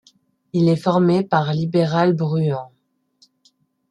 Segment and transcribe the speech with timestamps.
[0.53, 2.71] Il est formé par Libéral Bruant.